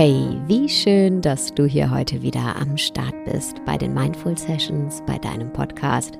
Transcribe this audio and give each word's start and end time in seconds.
Hey, 0.00 0.40
wie 0.46 0.68
schön, 0.68 1.22
dass 1.22 1.52
du 1.52 1.64
hier 1.64 1.90
heute 1.90 2.22
wieder 2.22 2.54
am 2.54 2.76
Start 2.78 3.16
bist 3.24 3.56
bei 3.64 3.76
den 3.76 3.94
Mindful 3.94 4.38
Sessions, 4.38 5.02
bei 5.08 5.18
deinem 5.18 5.52
Podcast 5.52 6.16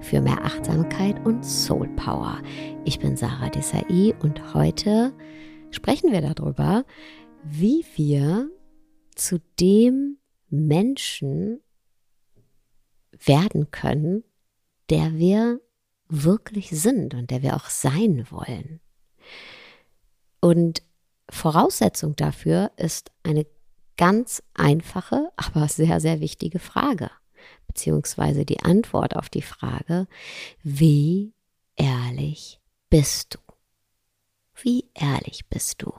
für 0.00 0.20
mehr 0.20 0.44
Achtsamkeit 0.44 1.24
und 1.24 1.44
Soul 1.44 1.86
Power. 1.94 2.42
Ich 2.84 2.98
bin 2.98 3.16
Sarah 3.16 3.48
Desai 3.48 4.16
und 4.20 4.52
heute 4.52 5.12
sprechen 5.70 6.10
wir 6.10 6.22
darüber, 6.22 6.84
wie 7.44 7.86
wir 7.94 8.50
zu 9.14 9.40
dem 9.60 10.18
Menschen 10.48 11.60
werden 13.12 13.70
können, 13.70 14.24
der 14.88 15.14
wir 15.14 15.60
wirklich 16.08 16.70
sind 16.70 17.14
und 17.14 17.30
der 17.30 17.42
wir 17.42 17.54
auch 17.54 17.66
sein 17.66 18.26
wollen. 18.28 18.80
Und 20.40 20.82
Voraussetzung 21.30 22.16
dafür 22.16 22.72
ist 22.76 23.10
eine 23.22 23.46
ganz 23.96 24.42
einfache, 24.54 25.30
aber 25.36 25.68
sehr, 25.68 26.00
sehr 26.00 26.20
wichtige 26.20 26.58
Frage, 26.58 27.10
beziehungsweise 27.66 28.44
die 28.44 28.60
Antwort 28.60 29.16
auf 29.16 29.28
die 29.28 29.42
Frage, 29.42 30.06
wie 30.62 31.34
ehrlich 31.76 32.60
bist 32.88 33.34
du? 33.34 33.38
Wie 34.62 34.90
ehrlich 34.94 35.48
bist 35.48 35.82
du? 35.82 35.92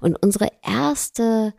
Und 0.00 0.16
unsere 0.22 0.48
erste 0.62 1.54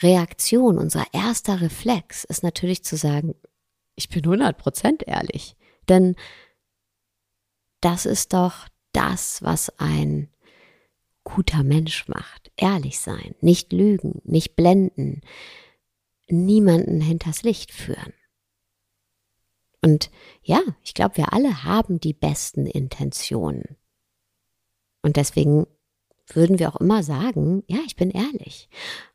Reaktion, 0.00 0.78
unser 0.78 1.04
erster 1.12 1.60
Reflex 1.60 2.24
ist 2.24 2.42
natürlich 2.42 2.84
zu 2.84 2.96
sagen, 2.96 3.34
ich 3.94 4.08
bin 4.08 4.24
100% 4.24 5.04
ehrlich. 5.06 5.56
Denn 5.88 6.16
das 7.80 8.06
ist 8.06 8.32
doch 8.32 8.68
das, 8.92 9.42
was 9.42 9.70
ein 9.78 10.28
guter 11.26 11.64
Mensch 11.64 12.08
macht. 12.08 12.52
Ehrlich 12.56 13.00
sein, 13.00 13.34
nicht 13.40 13.72
lügen, 13.72 14.22
nicht 14.24 14.54
blenden, 14.54 15.20
niemanden 16.28 17.00
hinters 17.00 17.42
Licht 17.42 17.72
führen. 17.72 18.14
Und 19.82 20.10
ja, 20.42 20.60
ich 20.82 20.94
glaube, 20.94 21.16
wir 21.16 21.32
alle 21.32 21.64
haben 21.64 22.00
die 22.00 22.14
besten 22.14 22.66
Intentionen. 22.66 23.76
Und 25.02 25.16
deswegen 25.16 25.66
würden 26.28 26.58
wir 26.58 26.68
auch 26.68 26.80
immer 26.80 27.02
sagen, 27.02 27.64
ja, 27.66 27.78
ich 27.86 27.96
bin 27.96 28.10
ehrlich. 28.10 28.68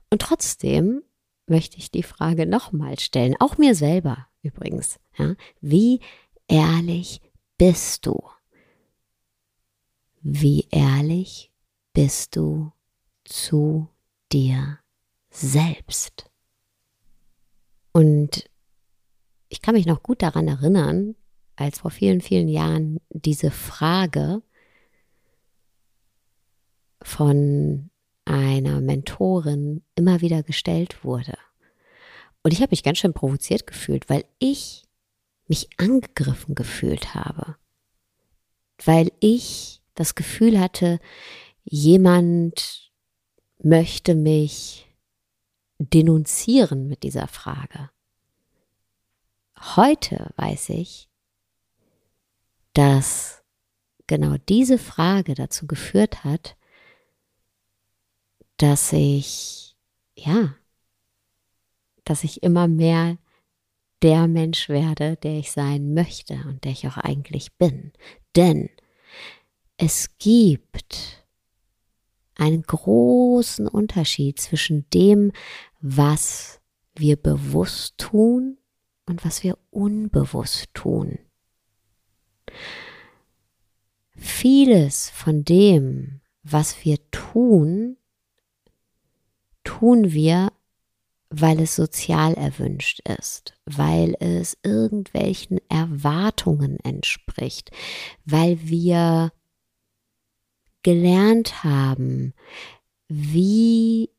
Und 0.10 0.22
trotzdem 0.22 1.04
möchte 1.48 1.78
ich 1.78 1.92
die 1.92 2.04
Frage 2.04 2.46
nochmal 2.46 3.00
stellen, 3.00 3.36
auch 3.40 3.58
mir 3.58 3.74
selber 3.74 4.28
übrigens. 4.42 5.00
Ja, 5.18 5.36
wie 5.62 6.02
ehrlich 6.48 7.22
bist 7.58 8.06
du? 8.06 8.22
Wie 10.22 10.68
ehrlich 10.72 11.51
bist 11.94 12.36
du 12.36 12.72
zu 13.24 13.88
dir 14.32 14.80
selbst. 15.30 16.30
Und 17.92 18.50
ich 19.50 19.62
kann 19.62 19.76
mich 19.76 19.86
noch 19.86 20.02
gut 20.04 20.22
daran 20.22 20.48
erinnern, 20.48 21.16
als 21.56 21.80
vor 21.80 21.92
vielen, 21.92 22.22
vielen 22.22 22.48
Jahren 22.48 23.00
diese 23.10 23.52
Frage 23.52 24.42
von 27.02 27.90
einer 28.26 28.80
Mentorin 28.82 29.84
immer 29.96 30.22
wieder 30.22 30.44
gestellt 30.44 31.04
wurde. 31.04 31.38
Und 32.44 32.54
ich 32.54 32.62
habe 32.62 32.72
mich 32.72 32.84
ganz 32.84 32.98
schön 32.98 33.14
provoziert 33.14 33.68
gefühlt, 33.68 34.10
weil 34.10 34.26
ich 34.40 34.84
mich 35.48 35.70
angegriffen 35.78 36.56
gefühlt 36.56 37.14
habe. 37.14 37.56
Weil 38.84 39.12
ich 39.20 39.82
das 39.96 40.16
Gefühl 40.16 40.60
hatte, 40.60 41.00
jemand 41.64 42.92
möchte 43.60 44.16
mich 44.16 44.88
denunzieren 45.80 46.88
mit 46.88 47.04
dieser 47.04 47.28
Frage. 47.28 47.90
Heute 49.76 50.32
weiß 50.38 50.70
ich, 50.70 51.10
dass 52.74 53.44
genau 54.08 54.38
diese 54.50 54.78
Frage 54.78 55.36
dazu 55.36 55.68
geführt 55.68 56.24
hat, 56.24 56.56
dass 58.58 58.94
ich, 58.94 59.76
ja, 60.16 60.56
dass 62.04 62.24
ich 62.24 62.44
immer 62.44 62.68
mehr 62.68 63.18
der 64.02 64.28
Mensch 64.28 64.70
werde, 64.70 65.16
der 65.18 65.38
ich 65.38 65.52
sein 65.52 65.94
möchte 65.94 66.34
und 66.48 66.64
der 66.64 66.72
ich 66.72 66.88
auch 66.88 66.98
eigentlich 66.98 67.54
bin. 67.54 67.94
Denn 68.36 68.70
es 69.78 70.18
gibt 70.18 71.21
einen 72.42 72.64
großen 72.64 73.68
Unterschied 73.68 74.42
zwischen 74.42 74.90
dem, 74.90 75.32
was 75.80 76.60
wir 76.96 77.16
bewusst 77.16 78.00
tun 78.00 78.58
und 79.06 79.24
was 79.24 79.44
wir 79.44 79.60
unbewusst 79.70 80.74
tun. 80.74 81.20
Vieles 84.16 85.12
von 85.12 85.46
dem, 85.46 86.22
was 86.42 86.84
wir 86.84 86.98
tun, 87.12 87.98
tun 89.64 90.12
wir, 90.12 90.52
weil 91.30 91.60
es 91.60 91.76
sozial 91.76 92.34
erwünscht 92.34 93.02
ist, 93.08 93.54
weil 93.66 94.16
es 94.20 94.58
irgendwelchen 94.64 95.60
Erwartungen 95.70 96.80
entspricht, 96.80 97.70
weil 98.26 98.68
wir 98.68 99.32
gelernt 100.84 101.64
haben, 101.64 102.34
wie 103.08 104.10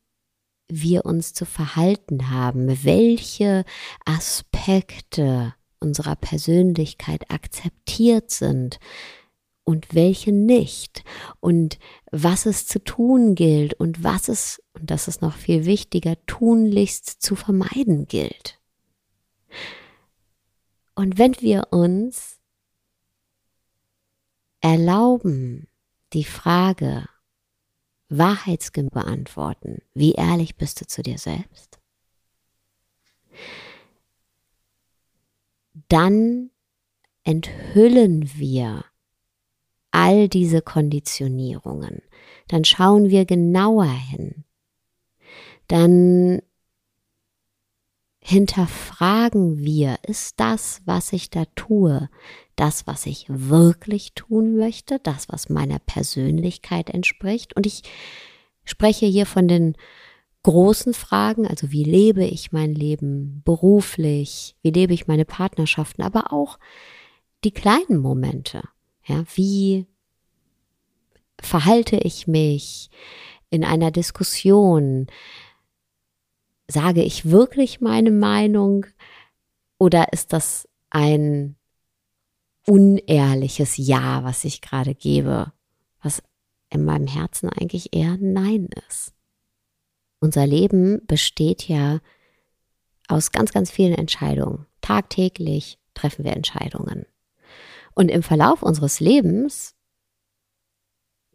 wir 0.67 1.05
uns 1.05 1.33
zu 1.33 1.45
verhalten 1.45 2.29
haben, 2.29 2.83
welche 2.83 3.65
Aspekte 4.05 5.53
unserer 5.79 6.15
Persönlichkeit 6.15 7.29
akzeptiert 7.29 8.31
sind 8.31 8.79
und 9.65 9.93
welche 9.93 10.31
nicht 10.31 11.03
und 11.39 11.79
was 12.11 12.45
es 12.45 12.65
zu 12.67 12.83
tun 12.83 13.35
gilt 13.35 13.73
und 13.75 14.03
was 14.03 14.29
es, 14.29 14.61
und 14.73 14.89
das 14.89 15.07
ist 15.07 15.21
noch 15.21 15.35
viel 15.35 15.65
wichtiger, 15.65 16.15
tunlichst 16.25 17.21
zu 17.21 17.35
vermeiden 17.35 18.07
gilt. 18.07 18.59
Und 20.95 21.17
wenn 21.17 21.35
wir 21.41 21.67
uns 21.71 22.39
erlauben, 24.61 25.67
die 26.13 26.23
Frage 26.23 27.07
wahrheitsgemäß 28.09 28.91
beantworten, 28.91 29.81
wie 29.93 30.13
ehrlich 30.13 30.55
bist 30.55 30.81
du 30.81 30.87
zu 30.87 31.01
dir 31.01 31.17
selbst? 31.17 31.79
Dann 35.89 36.51
enthüllen 37.23 38.37
wir 38.37 38.85
all 39.91 40.27
diese 40.27 40.61
Konditionierungen. 40.61 42.01
Dann 42.47 42.65
schauen 42.65 43.09
wir 43.09 43.25
genauer 43.25 43.89
hin. 43.89 44.43
Dann 45.67 46.41
hinterfragen 48.19 49.59
wir, 49.59 49.97
ist 50.03 50.39
das, 50.39 50.81
was 50.85 51.13
ich 51.13 51.29
da 51.29 51.45
tue, 51.55 52.09
das, 52.55 52.87
was 52.87 53.05
ich 53.05 53.25
wirklich 53.27 54.13
tun 54.13 54.55
möchte, 54.57 54.99
das, 54.99 55.29
was 55.29 55.49
meiner 55.49 55.79
Persönlichkeit 55.79 56.89
entspricht. 56.89 57.55
Und 57.55 57.65
ich 57.65 57.83
spreche 58.63 59.05
hier 59.05 59.25
von 59.25 59.47
den 59.47 59.75
großen 60.43 60.93
Fragen, 60.93 61.47
also 61.47 61.71
wie 61.71 61.83
lebe 61.83 62.23
ich 62.23 62.51
mein 62.51 62.75
Leben 62.75 63.41
beruflich, 63.45 64.55
wie 64.61 64.71
lebe 64.71 64.93
ich 64.93 65.07
meine 65.07 65.25
Partnerschaften, 65.25 66.01
aber 66.01 66.33
auch 66.33 66.59
die 67.43 67.51
kleinen 67.51 67.97
Momente. 67.97 68.61
Ja, 69.05 69.23
wie 69.35 69.87
verhalte 71.39 71.97
ich 71.97 72.27
mich 72.27 72.89
in 73.49 73.63
einer 73.63 73.91
Diskussion? 73.91 75.07
Sage 76.67 77.03
ich 77.03 77.29
wirklich 77.29 77.81
meine 77.81 78.11
Meinung 78.11 78.85
oder 79.77 80.13
ist 80.13 80.33
das 80.33 80.67
ein 80.89 81.55
unehrliches 82.65 83.77
Ja, 83.77 84.23
was 84.23 84.43
ich 84.43 84.61
gerade 84.61 84.95
gebe, 84.95 85.51
was 86.01 86.23
in 86.69 86.85
meinem 86.85 87.07
Herzen 87.07 87.49
eigentlich 87.49 87.93
eher 87.93 88.17
Nein 88.19 88.69
ist. 88.87 89.13
Unser 90.19 90.47
Leben 90.47 91.05
besteht 91.05 91.67
ja 91.67 91.99
aus 93.07 93.31
ganz, 93.31 93.51
ganz 93.51 93.69
vielen 93.69 93.93
Entscheidungen. 93.93 94.65
Tagtäglich 94.81 95.77
treffen 95.93 96.23
wir 96.23 96.33
Entscheidungen. 96.33 97.05
Und 97.93 98.09
im 98.09 98.23
Verlauf 98.23 98.63
unseres 98.63 98.99
Lebens 98.99 99.75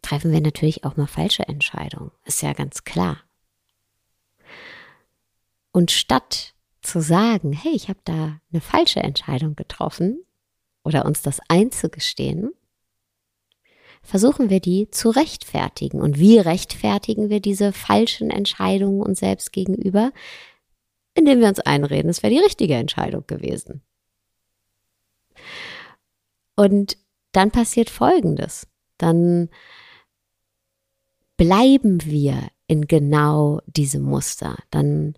treffen 0.01 0.31
wir 0.31 0.41
natürlich 0.41 0.83
auch 0.83 0.97
mal 0.97 1.07
falsche 1.07 1.47
Entscheidungen. 1.47 2.11
Ist 2.25 2.41
ja 2.41 2.53
ganz 2.53 2.83
klar. 2.83 3.17
Und 5.71 5.91
statt 5.91 6.55
zu 6.81 7.01
sagen, 7.01 7.53
hey, 7.53 7.73
ich 7.73 7.89
habe 7.89 7.99
da 8.03 8.39
eine 8.51 8.61
falsche 8.61 9.01
Entscheidung 9.01 9.55
getroffen, 9.55 10.25
oder 10.89 11.05
uns 11.05 11.21
das 11.21 11.39
einzugestehen, 11.47 12.51
versuchen 14.01 14.49
wir 14.49 14.59
die 14.59 14.89
zu 14.89 15.09
rechtfertigen. 15.09 16.01
Und 16.01 16.19
wie 16.19 16.39
rechtfertigen 16.39 17.29
wir 17.29 17.39
diese 17.39 17.71
falschen 17.71 18.31
Entscheidungen 18.31 19.01
uns 19.01 19.19
selbst 19.19 19.53
gegenüber? 19.53 20.11
Indem 21.13 21.39
wir 21.39 21.47
uns 21.47 21.59
einreden, 21.59 22.09
es 22.09 22.23
wäre 22.23 22.33
die 22.33 22.39
richtige 22.39 22.75
Entscheidung 22.75 23.25
gewesen. 23.27 23.81
Und 26.55 26.97
dann 27.31 27.51
passiert 27.51 27.89
Folgendes. 27.89 28.67
Dann 28.97 29.49
bleiben 31.37 32.03
wir 32.03 32.49
in 32.67 32.87
genau 32.87 33.61
diesem 33.65 34.03
Muster. 34.03 34.57
Dann 34.71 35.15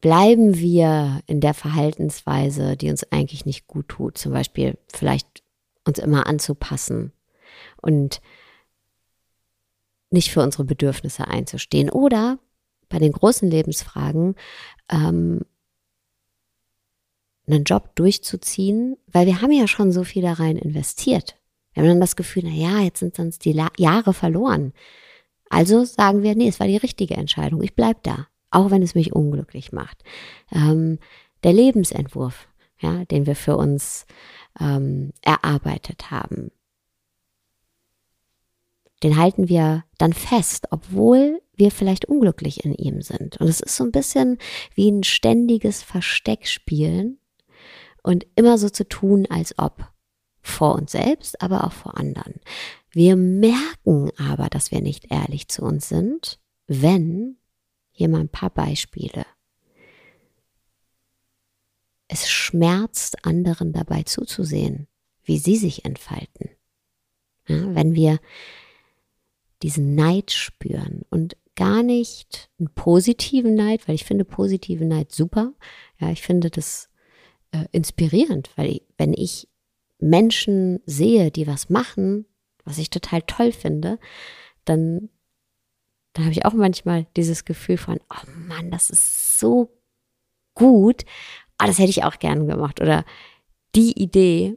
bleiben 0.00 0.58
wir 0.58 1.20
in 1.26 1.40
der 1.40 1.54
Verhaltensweise, 1.54 2.76
die 2.76 2.90
uns 2.90 3.10
eigentlich 3.10 3.46
nicht 3.46 3.66
gut 3.66 3.88
tut. 3.88 4.18
Zum 4.18 4.32
Beispiel 4.32 4.78
vielleicht 4.92 5.42
uns 5.84 5.98
immer 5.98 6.26
anzupassen 6.26 7.12
und 7.80 8.20
nicht 10.10 10.30
für 10.30 10.42
unsere 10.42 10.64
Bedürfnisse 10.64 11.26
einzustehen. 11.28 11.90
Oder 11.90 12.38
bei 12.88 12.98
den 12.98 13.12
großen 13.12 13.50
Lebensfragen 13.50 14.36
ähm, 14.90 15.40
einen 17.46 17.64
Job 17.64 17.94
durchzuziehen, 17.94 18.96
weil 19.06 19.26
wir 19.26 19.40
haben 19.40 19.52
ja 19.52 19.68
schon 19.68 19.92
so 19.92 20.04
viel 20.04 20.22
da 20.22 20.34
rein 20.34 20.56
investiert. 20.56 21.36
Wir 21.72 21.82
haben 21.82 21.90
dann 21.90 22.00
das 22.00 22.16
Gefühl, 22.16 22.42
na 22.44 22.50
ja, 22.50 22.80
jetzt 22.80 23.00
sind 23.00 23.14
sonst 23.14 23.44
die 23.44 23.52
La 23.52 23.68
Jahre 23.76 24.14
verloren. 24.14 24.72
Also 25.48 25.84
sagen 25.84 26.22
wir, 26.22 26.34
nee, 26.34 26.48
es 26.48 26.58
war 26.58 26.66
die 26.66 26.76
richtige 26.76 27.14
Entscheidung. 27.14 27.62
Ich 27.62 27.74
bleib 27.74 28.02
da, 28.02 28.26
auch 28.56 28.70
wenn 28.70 28.82
es 28.82 28.94
mich 28.94 29.12
unglücklich 29.12 29.70
macht. 29.72 30.02
Ähm, 30.50 30.98
der 31.44 31.52
Lebensentwurf, 31.52 32.48
ja, 32.80 33.04
den 33.04 33.26
wir 33.26 33.36
für 33.36 33.56
uns 33.56 34.06
ähm, 34.58 35.12
erarbeitet 35.20 36.10
haben, 36.10 36.50
den 39.02 39.18
halten 39.18 39.48
wir 39.48 39.84
dann 39.98 40.14
fest, 40.14 40.68
obwohl 40.70 41.42
wir 41.54 41.70
vielleicht 41.70 42.06
unglücklich 42.06 42.64
in 42.64 42.72
ihm 42.74 43.02
sind. 43.02 43.36
Und 43.36 43.46
es 43.46 43.60
ist 43.60 43.76
so 43.76 43.84
ein 43.84 43.92
bisschen 43.92 44.38
wie 44.74 44.90
ein 44.90 45.04
ständiges 45.04 45.82
Versteckspielen 45.82 47.18
und 48.02 48.26
immer 48.36 48.56
so 48.56 48.70
zu 48.70 48.88
tun, 48.88 49.26
als 49.28 49.58
ob 49.58 49.90
vor 50.40 50.74
uns 50.76 50.92
selbst, 50.92 51.42
aber 51.42 51.64
auch 51.64 51.72
vor 51.72 51.98
anderen. 51.98 52.34
Wir 52.90 53.16
merken 53.16 54.10
aber, 54.16 54.48
dass 54.48 54.70
wir 54.70 54.80
nicht 54.80 55.10
ehrlich 55.10 55.48
zu 55.48 55.62
uns 55.62 55.88
sind, 55.88 56.38
wenn, 56.66 57.36
hier 57.96 58.08
mal 58.08 58.20
ein 58.20 58.28
paar 58.28 58.50
Beispiele, 58.50 59.24
es 62.08 62.28
schmerzt, 62.28 63.24
anderen 63.24 63.72
dabei 63.72 64.02
zuzusehen, 64.02 64.86
wie 65.24 65.38
sie 65.38 65.56
sich 65.56 65.84
entfalten. 65.84 66.50
Ja, 67.48 67.74
wenn 67.74 67.94
wir 67.94 68.20
diesen 69.62 69.94
Neid 69.94 70.30
spüren 70.30 71.02
und 71.10 71.36
gar 71.54 71.82
nicht 71.82 72.50
einen 72.58 72.68
positiven 72.74 73.54
Neid, 73.54 73.88
weil 73.88 73.94
ich 73.94 74.04
finde 74.04 74.24
positive 74.24 74.84
Neid 74.84 75.10
super. 75.10 75.54
Ja, 75.98 76.10
ich 76.10 76.22
finde 76.22 76.50
das 76.50 76.90
äh, 77.52 77.64
inspirierend, 77.72 78.50
weil 78.56 78.68
ich, 78.70 78.82
wenn 78.98 79.14
ich 79.14 79.48
Menschen 79.98 80.80
sehe, 80.84 81.30
die 81.30 81.46
was 81.46 81.70
machen, 81.70 82.26
was 82.64 82.78
ich 82.78 82.90
total 82.90 83.22
toll 83.22 83.52
finde, 83.52 83.98
dann, 84.64 85.08
dann 86.16 86.24
habe 86.24 86.32
ich 86.32 86.46
auch 86.46 86.54
manchmal 86.54 87.06
dieses 87.14 87.44
Gefühl 87.44 87.76
von, 87.76 88.00
oh 88.08 88.30
Mann, 88.48 88.70
das 88.70 88.88
ist 88.88 89.38
so 89.38 89.70
gut, 90.54 91.04
ah, 91.58 91.66
das 91.66 91.78
hätte 91.78 91.90
ich 91.90 92.04
auch 92.04 92.18
gern 92.18 92.46
gemacht 92.46 92.80
oder 92.80 93.04
die 93.74 93.92
Idee, 94.00 94.56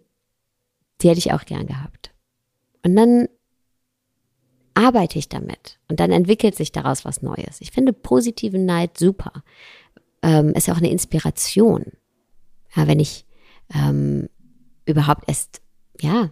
die 1.02 1.10
hätte 1.10 1.20
ich 1.20 1.34
auch 1.34 1.44
gern 1.44 1.68
gehabt. 1.68 2.12
Und 2.86 2.96
dann 2.96 3.28
arbeite 4.74 5.20
ich 5.20 5.28
damit 5.28 5.80
und 5.90 6.00
dann 6.00 6.14
entwickelt 6.14 6.56
sich 6.56 6.72
daraus 6.72 7.04
was 7.04 7.22
Neues. 7.22 7.60
Ich 7.60 7.72
finde 7.72 7.92
positive 7.92 8.58
Neid 8.58 8.98
super. 8.98 9.44
Ähm, 10.22 10.54
ist 10.54 10.68
ja 10.68 10.74
auch 10.74 10.78
eine 10.78 10.92
Inspiration. 10.92 11.92
Ja, 12.74 12.88
wenn 12.88 13.02
ich 13.02 13.26
ähm, 13.74 14.30
überhaupt 14.86 15.26
erst, 15.28 15.62
ja, 16.00 16.30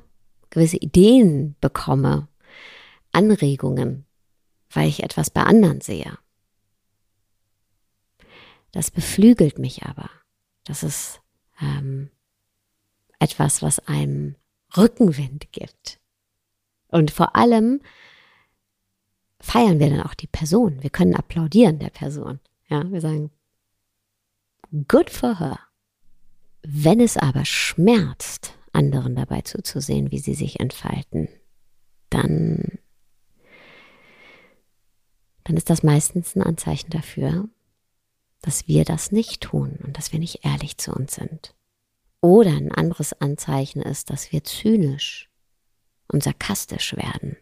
gewisse 0.51 0.77
Ideen 0.77 1.57
bekomme, 1.59 2.29
Anregungen, 3.11 4.06
weil 4.77 4.89
ich 4.89 5.01
etwas 5.01 5.31
bei 5.31 5.41
anderen 5.41 5.81
sehe. 5.81 6.19
Das 8.71 8.91
beflügelt 8.91 9.57
mich 9.57 9.87
aber. 9.87 10.07
Das 10.65 10.83
ist 10.83 11.19
ähm, 11.59 12.11
etwas, 13.17 13.63
was 13.63 13.79
einem 13.87 14.35
Rückenwind 14.77 15.51
gibt. 15.51 15.99
Und 16.89 17.09
vor 17.09 17.35
allem 17.35 17.81
feiern 19.39 19.79
wir 19.79 19.89
dann 19.89 20.03
auch 20.03 20.13
die 20.13 20.27
Person. 20.27 20.83
Wir 20.83 20.91
können 20.91 21.15
applaudieren 21.15 21.79
der 21.79 21.89
Person. 21.89 22.39
Ja, 22.67 22.87
wir 22.91 23.01
sagen, 23.01 23.31
good 24.87 25.09
for 25.09 25.39
her. 25.39 25.57
Wenn 26.61 26.99
es 26.99 27.17
aber 27.17 27.45
schmerzt, 27.45 28.53
anderen 28.73 29.15
dabei 29.15 29.41
zuzusehen, 29.41 30.11
wie 30.11 30.19
sie 30.19 30.35
sich 30.35 30.59
entfalten, 30.59 31.29
dann, 32.11 32.77
dann 35.47 35.55
ist 35.55 35.69
das 35.69 35.81
meistens 35.81 36.35
ein 36.35 36.43
Anzeichen 36.43 36.89
dafür, 36.89 37.47
dass 38.41 38.67
wir 38.67 38.83
das 38.83 39.13
nicht 39.13 39.41
tun 39.41 39.79
und 39.81 39.97
dass 39.97 40.11
wir 40.11 40.19
nicht 40.19 40.43
ehrlich 40.43 40.77
zu 40.77 40.91
uns 40.91 41.15
sind. 41.15 41.55
Oder 42.19 42.51
ein 42.51 42.73
anderes 42.73 43.13
Anzeichen 43.21 43.81
ist, 43.81 44.09
dass 44.09 44.33
wir 44.33 44.43
zynisch 44.43 45.29
und 46.09 46.21
sarkastisch 46.21 46.97
werden. 46.97 47.37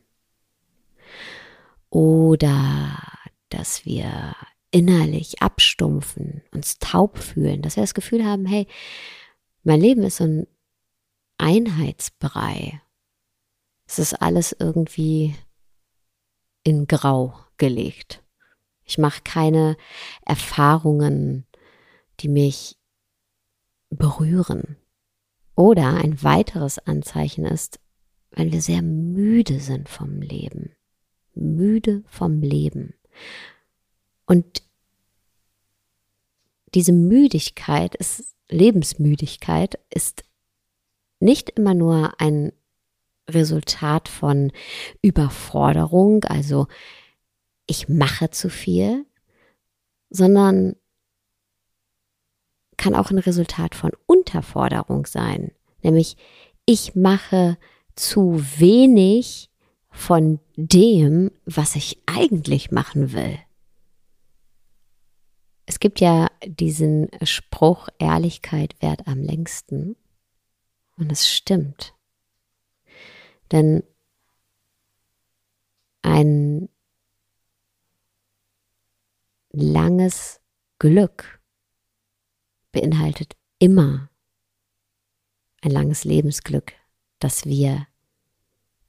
Oder 1.89 3.01
dass 3.49 3.85
wir 3.85 4.35
innerlich 4.69 5.41
abstumpfen, 5.41 6.43
uns 6.51 6.77
taub 6.77 7.17
fühlen, 7.17 7.63
dass 7.63 7.75
wir 7.75 7.83
das 7.83 7.95
Gefühl 7.95 8.23
haben, 8.23 8.45
hey, 8.45 8.67
mein 9.63 9.81
Leben 9.81 10.03
ist 10.03 10.17
so 10.17 10.25
ein 10.25 10.47
Einheitsbrei. 11.39 12.81
Es 13.87 13.97
ist 13.97 14.13
alles 14.21 14.55
irgendwie 14.59 15.35
in 16.63 16.85
Grau 16.85 17.44
gelegt. 17.57 18.23
Ich 18.83 18.97
mache 18.97 19.21
keine 19.23 19.77
Erfahrungen, 20.25 21.45
die 22.19 22.27
mich 22.27 22.77
berühren. 23.89 24.77
Oder 25.55 25.95
ein 25.95 26.21
weiteres 26.21 26.79
Anzeichen 26.79 27.45
ist, 27.45 27.79
wenn 28.31 28.51
wir 28.51 28.61
sehr 28.61 28.81
müde 28.81 29.59
sind 29.59 29.89
vom 29.89 30.21
Leben. 30.21 30.75
Müde 31.33 32.03
vom 32.07 32.41
Leben. 32.41 32.93
Und 34.25 34.63
diese 36.73 36.91
Müdigkeit 36.91 37.95
ist, 37.95 38.35
Lebensmüdigkeit 38.49 39.79
ist 39.89 40.23
nicht 41.19 41.51
immer 41.51 41.73
nur 41.73 42.19
ein 42.19 42.51
Resultat 43.29 44.09
von 44.09 44.51
Überforderung, 45.01 46.25
also 46.25 46.67
ich 47.67 47.89
mache 47.89 48.29
zu 48.29 48.49
viel, 48.49 49.05
sondern 50.09 50.75
kann 52.77 52.95
auch 52.95 53.11
ein 53.11 53.19
Resultat 53.19 53.75
von 53.75 53.91
Unterforderung 54.05 55.05
sein, 55.05 55.51
nämlich 55.81 56.17
ich 56.65 56.95
mache 56.95 57.57
zu 57.95 58.41
wenig 58.57 59.49
von 59.89 60.39
dem, 60.55 61.31
was 61.45 61.75
ich 61.75 62.01
eigentlich 62.05 62.71
machen 62.71 63.13
will. 63.13 63.39
Es 65.65 65.79
gibt 65.79 65.99
ja 65.99 66.29
diesen 66.45 67.09
Spruch, 67.23 67.89
Ehrlichkeit 67.97 68.75
währt 68.81 69.07
am 69.07 69.21
längsten. 69.21 69.95
Und 70.97 71.11
es 71.11 71.27
stimmt. 71.27 71.93
Denn 73.51 73.83
ein 76.01 76.69
langes 79.61 80.41
Glück 80.79 81.39
beinhaltet 82.71 83.35
immer 83.59 84.09
ein 85.61 85.71
langes 85.71 86.03
Lebensglück, 86.03 86.73
dass 87.19 87.45
wir 87.45 87.87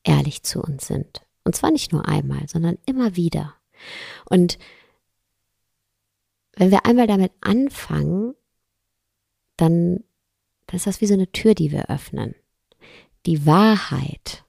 ehrlich 0.02 0.42
zu 0.42 0.61
uns 0.61 0.87
sind. 0.87 1.23
Und 1.44 1.54
zwar 1.54 1.70
nicht 1.70 1.92
nur 1.92 2.06
einmal, 2.06 2.49
sondern 2.49 2.78
immer 2.87 3.16
wieder. 3.16 3.54
Und 4.25 4.58
wenn 6.56 6.70
wir 6.70 6.87
einmal 6.87 7.06
damit 7.06 7.32
anfangen, 7.40 8.35
dann 9.56 10.04
dann 10.66 10.76
ist 10.76 10.87
das 10.87 11.00
wie 11.00 11.06
so 11.06 11.14
eine 11.14 11.30
Tür, 11.30 11.54
die 11.54 11.70
wir 11.70 11.90
öffnen. 11.90 12.35
Die 13.25 13.46
Wahrheit, 13.46 14.44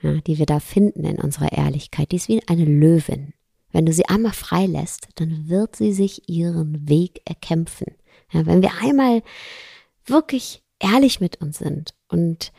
ja, 0.00 0.20
die 0.20 0.38
wir 0.38 0.46
da 0.46 0.60
finden 0.60 1.04
in 1.04 1.20
unserer 1.20 1.52
Ehrlichkeit, 1.52 2.12
die 2.12 2.16
ist 2.16 2.28
wie 2.28 2.46
eine 2.48 2.64
Löwin. 2.64 3.32
Wenn 3.76 3.84
du 3.84 3.92
sie 3.92 4.06
einmal 4.06 4.32
freilässt, 4.32 5.08
dann 5.16 5.50
wird 5.50 5.76
sie 5.76 5.92
sich 5.92 6.30
ihren 6.30 6.88
Weg 6.88 7.20
erkämpfen. 7.26 7.94
Ja, 8.32 8.46
wenn 8.46 8.62
wir 8.62 8.72
einmal 8.80 9.22
wirklich 10.06 10.62
ehrlich 10.78 11.20
mit 11.20 11.42
uns 11.42 11.58
sind 11.58 11.94
und 12.08 12.54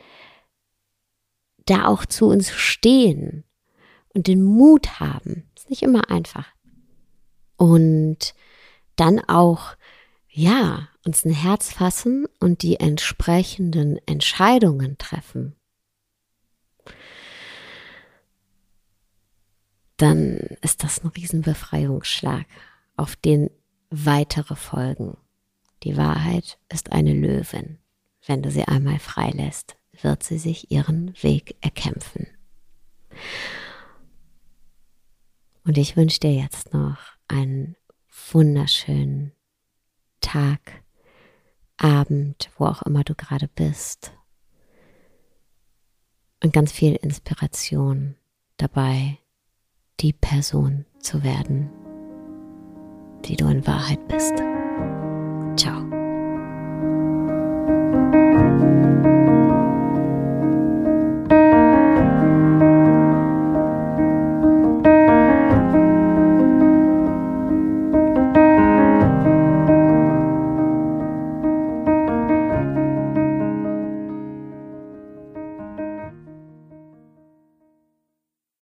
da 1.66 1.88
auch 1.88 2.06
zu 2.06 2.28
uns 2.28 2.52
stehen 2.52 3.42
und 4.14 4.28
den 4.28 4.44
Mut 4.44 5.00
haben. 5.00 5.50
Ist 5.56 5.70
nicht 5.70 5.82
immer 5.82 6.08
einfach. 6.08 6.46
Und 7.56 8.32
dann 8.94 9.18
auch, 9.18 9.74
ja, 10.28 10.86
uns 11.04 11.24
ein 11.24 11.32
Herz 11.32 11.72
fassen 11.72 12.28
und 12.38 12.62
die 12.62 12.78
entsprechenden 12.78 13.98
Entscheidungen 14.06 14.98
treffen. 14.98 15.56
Dann 19.98 20.38
ist 20.62 20.84
das 20.84 21.04
ein 21.04 21.08
Riesenbefreiungsschlag, 21.08 22.46
auf 22.96 23.16
den 23.16 23.50
weitere 23.90 24.56
folgen. 24.56 25.16
Die 25.82 25.96
Wahrheit 25.96 26.58
ist 26.68 26.92
eine 26.92 27.12
Löwin. 27.12 27.78
Wenn 28.26 28.42
du 28.42 28.50
sie 28.50 28.64
einmal 28.64 28.98
freilässt, 28.98 29.76
wird 30.00 30.22
sie 30.22 30.38
sich 30.38 30.70
ihren 30.70 31.14
Weg 31.22 31.56
erkämpfen. 31.60 32.26
Und 35.64 35.76
ich 35.78 35.96
wünsche 35.96 36.20
dir 36.20 36.32
jetzt 36.32 36.72
noch 36.72 36.98
einen 37.26 37.76
wunderschönen 38.32 39.32
Tag, 40.20 40.82
Abend, 41.76 42.50
wo 42.56 42.66
auch 42.66 42.82
immer 42.82 43.04
du 43.04 43.14
gerade 43.14 43.48
bist. 43.48 44.12
Und 46.42 46.52
ganz 46.52 46.72
viel 46.72 46.94
Inspiration 46.96 48.16
dabei, 48.56 49.18
die 50.00 50.12
Person 50.12 50.84
zu 51.00 51.22
werden, 51.22 51.70
die 53.24 53.36
du 53.36 53.48
in 53.48 53.66
Wahrheit 53.66 54.06
bist. 54.08 54.34
Ciao. 55.56 55.87